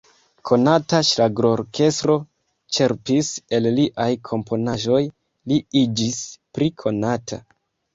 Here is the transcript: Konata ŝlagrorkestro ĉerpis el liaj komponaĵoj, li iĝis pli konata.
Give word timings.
Konata 0.49 1.01
ŝlagrorkestro 1.09 2.15
ĉerpis 2.79 3.31
el 3.59 3.71
liaj 3.79 4.11
komponaĵoj, 4.33 5.07
li 5.53 5.65
iĝis 5.87 6.23
pli 6.51 6.75
konata. 6.87 7.47